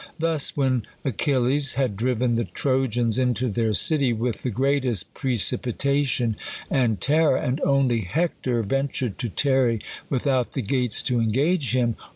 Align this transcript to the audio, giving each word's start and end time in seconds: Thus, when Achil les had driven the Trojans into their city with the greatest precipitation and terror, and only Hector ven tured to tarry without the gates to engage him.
Thus, 0.17 0.57
when 0.57 0.81
Achil 1.05 1.45
les 1.47 1.75
had 1.75 1.95
driven 1.95 2.33
the 2.33 2.45
Trojans 2.45 3.19
into 3.19 3.51
their 3.51 3.75
city 3.75 4.13
with 4.13 4.41
the 4.41 4.49
greatest 4.49 5.13
precipitation 5.13 6.37
and 6.71 6.99
terror, 6.99 7.37
and 7.37 7.61
only 7.63 8.01
Hector 8.01 8.63
ven 8.63 8.87
tured 8.87 9.17
to 9.17 9.29
tarry 9.29 9.79
without 10.09 10.53
the 10.53 10.63
gates 10.63 11.03
to 11.03 11.19
engage 11.19 11.73
him. 11.75 11.97